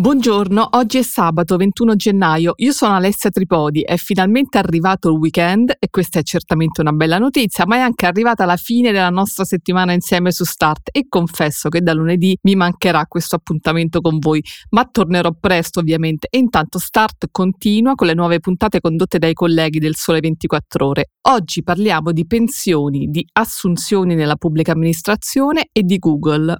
[0.00, 5.74] Buongiorno, oggi è sabato 21 gennaio, io sono Alessia Tripodi, è finalmente arrivato il weekend
[5.78, 9.44] e questa è certamente una bella notizia, ma è anche arrivata la fine della nostra
[9.44, 14.42] settimana insieme su Start e confesso che da lunedì mi mancherà questo appuntamento con voi,
[14.70, 19.80] ma tornerò presto ovviamente e intanto Start continua con le nuove puntate condotte dai colleghi
[19.80, 21.10] del Sole 24 ore.
[21.28, 26.56] Oggi parliamo di pensioni, di assunzioni nella pubblica amministrazione e di Google.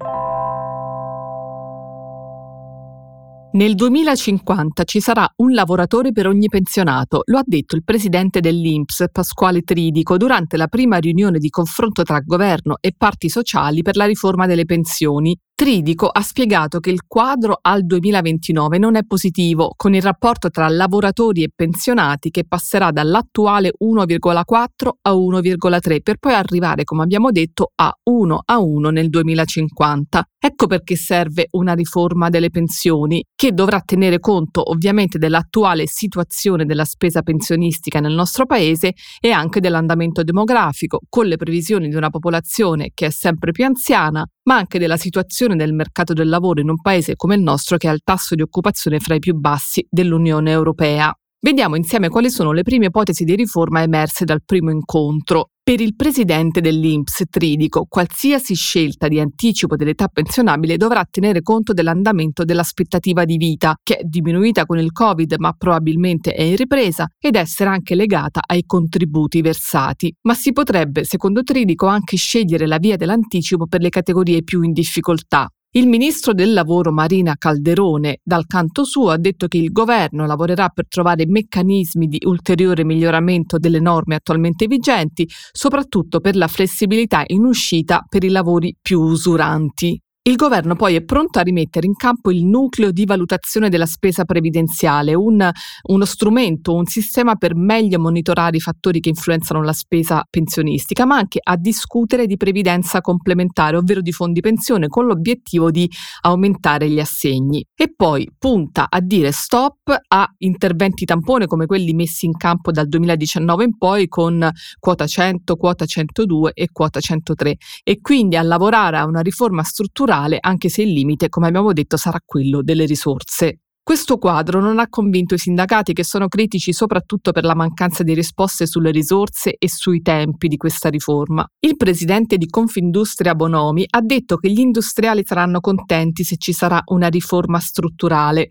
[3.52, 9.06] Nel 2050 ci sarà un lavoratore per ogni pensionato, lo ha detto il presidente dell'INPS
[9.10, 14.04] Pasquale Tridico durante la prima riunione di confronto tra governo e parti sociali per la
[14.04, 19.92] riforma delle pensioni, Tridico ha spiegato che il quadro al 2029 non è positivo, con
[19.92, 26.84] il rapporto tra lavoratori e pensionati che passerà dall'attuale 1,4 a 1,3 per poi arrivare,
[26.84, 30.24] come abbiamo detto, a 1 a 1 nel 2050.
[30.42, 36.86] Ecco perché serve una riforma delle pensioni, che dovrà tenere conto ovviamente dell'attuale situazione della
[36.86, 42.92] spesa pensionistica nel nostro paese e anche dell'andamento demografico, con le previsioni di una popolazione
[42.94, 46.80] che è sempre più anziana, ma anche della situazione del mercato del lavoro in un
[46.80, 50.50] paese come il nostro che ha il tasso di occupazione fra i più bassi dell'Unione
[50.52, 51.14] Europea.
[51.42, 55.49] Vediamo insieme quali sono le prime ipotesi di riforma emerse dal primo incontro.
[55.62, 62.44] Per il presidente dell'INPS Tridico, qualsiasi scelta di anticipo dell'età pensionabile dovrà tenere conto dell'andamento
[62.44, 67.36] dell'aspettativa di vita, che è diminuita con il Covid ma probabilmente è in ripresa, ed
[67.36, 70.12] essere anche legata ai contributi versati.
[70.22, 74.72] Ma si potrebbe, secondo Tridico, anche scegliere la via dell'anticipo per le categorie più in
[74.72, 80.26] difficoltà, il ministro del lavoro Marina Calderone, dal canto suo, ha detto che il governo
[80.26, 87.22] lavorerà per trovare meccanismi di ulteriore miglioramento delle norme attualmente vigenti, soprattutto per la flessibilità
[87.26, 90.00] in uscita per i lavori più usuranti.
[90.22, 94.26] Il governo poi è pronto a rimettere in campo il nucleo di valutazione della spesa
[94.26, 95.50] previdenziale, un,
[95.84, 101.16] uno strumento, un sistema per meglio monitorare i fattori che influenzano la spesa pensionistica, ma
[101.16, 107.00] anche a discutere di previdenza complementare, ovvero di fondi pensione, con l'obiettivo di aumentare gli
[107.00, 107.64] assegni.
[107.74, 112.88] E poi punta a dire stop a interventi tampone come quelli messi in campo dal
[112.88, 114.46] 2019 in poi con
[114.78, 120.08] quota 100, quota 102 e quota 103 e quindi a lavorare a una riforma strutturale
[120.10, 123.60] strutturale, anche se il limite, come abbiamo detto, sarà quello delle risorse.
[123.82, 128.14] Questo quadro non ha convinto i sindacati che sono critici soprattutto per la mancanza di
[128.14, 131.44] risposte sulle risorse e sui tempi di questa riforma.
[131.58, 136.80] Il presidente di Confindustria Bonomi ha detto che gli industriali saranno contenti se ci sarà
[136.84, 138.50] una riforma strutturale.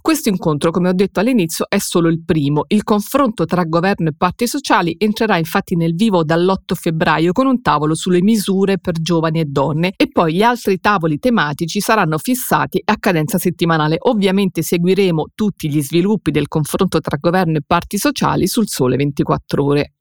[0.00, 2.64] Questo incontro, come ho detto all'inizio, è solo il primo.
[2.68, 7.60] Il confronto tra governo e parti sociali entrerà infatti nel vivo dall'8 febbraio con un
[7.60, 12.80] tavolo sulle misure per giovani e donne e poi gli altri tavoli tematici saranno fissati
[12.84, 13.96] a cadenza settimanale.
[14.00, 19.64] Ovviamente seguiremo tutti gli sviluppi del confronto tra governo e parti sociali sul Sole 24
[19.64, 19.92] ore.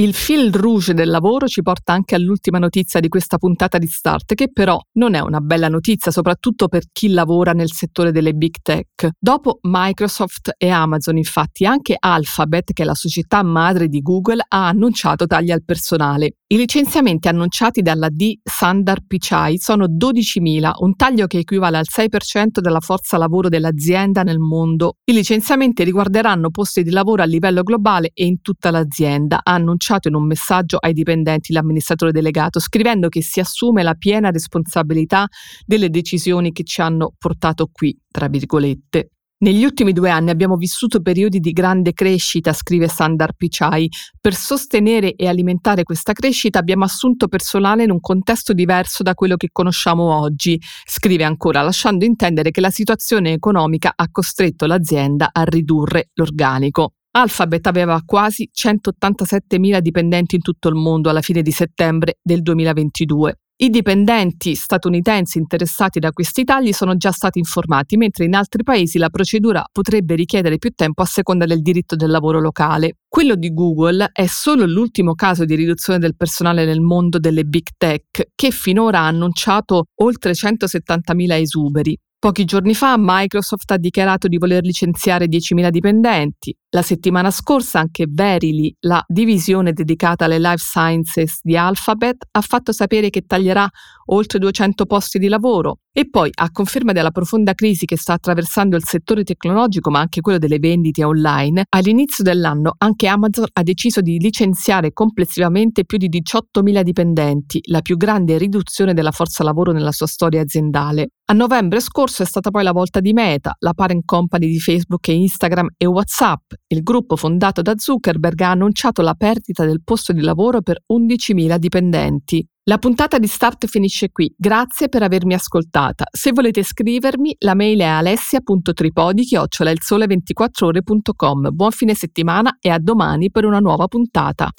[0.00, 4.34] Il fil rouge del lavoro ci porta anche all'ultima notizia di questa puntata di Start,
[4.34, 8.58] che però non è una bella notizia, soprattutto per chi lavora nel settore delle big
[8.62, 9.08] tech.
[9.18, 14.68] Dopo Microsoft e Amazon, infatti, anche Alphabet, che è la società madre di Google, ha
[14.68, 16.34] annunciato tagli al personale.
[16.50, 18.38] I licenziamenti annunciati dalla D.
[18.42, 24.38] Sandar Pichai sono 12.000, un taglio che equivale al 6% della forza lavoro dell'azienda nel
[24.38, 24.98] mondo.
[25.04, 29.86] I licenziamenti riguarderanno posti di lavoro a livello globale e in tutta l'azienda, ha annunciato
[29.88, 35.26] annunciato in un messaggio ai dipendenti l'amministratore delegato, scrivendo che si assume la piena responsabilità
[35.64, 39.10] delle decisioni che ci hanno portato qui, tra virgolette.
[39.40, 43.88] Negli ultimi due anni abbiamo vissuto periodi di grande crescita, scrive Sandar Pichai.
[44.20, 49.36] Per sostenere e alimentare questa crescita abbiamo assunto personale in un contesto diverso da quello
[49.36, 55.44] che conosciamo oggi, scrive ancora, lasciando intendere che la situazione economica ha costretto l'azienda a
[55.44, 56.94] ridurre l'organico.
[57.10, 63.38] Alphabet aveva quasi 187.000 dipendenti in tutto il mondo alla fine di settembre del 2022.
[63.60, 68.98] I dipendenti statunitensi interessati da questi tagli sono già stati informati, mentre in altri paesi
[68.98, 72.98] la procedura potrebbe richiedere più tempo a seconda del diritto del lavoro locale.
[73.08, 77.66] Quello di Google è solo l'ultimo caso di riduzione del personale nel mondo delle big
[77.76, 81.98] tech, che finora ha annunciato oltre 170.000 esuberi.
[82.20, 86.52] Pochi giorni fa Microsoft ha dichiarato di voler licenziare 10.000 dipendenti.
[86.70, 92.72] La settimana scorsa anche Verily, la divisione dedicata alle life sciences di Alphabet, ha fatto
[92.72, 93.66] sapere che taglierà
[94.10, 95.78] oltre 200 posti di lavoro.
[95.90, 100.20] E poi, a conferma della profonda crisi che sta attraversando il settore tecnologico, ma anche
[100.20, 106.08] quello delle vendite online, all'inizio dell'anno anche Amazon ha deciso di licenziare complessivamente più di
[106.08, 111.08] 18.000 dipendenti, la più grande riduzione della forza lavoro nella sua storia aziendale.
[111.30, 115.08] A novembre scorso è stata poi la volta di Meta, la parent company di Facebook
[115.08, 116.52] e Instagram e WhatsApp.
[116.70, 121.56] Il gruppo fondato da Zuckerberg ha annunciato la perdita del posto di lavoro per 11.000
[121.56, 122.46] dipendenti.
[122.64, 124.30] La puntata di Start finisce qui.
[124.36, 126.04] Grazie per avermi ascoltata.
[126.10, 131.48] Se volete scrivermi, la mail è alessia.tripodi-il sole24ore.com.
[131.52, 134.50] Buon fine settimana e a domani per una nuova puntata.